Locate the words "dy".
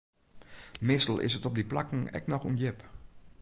1.55-1.65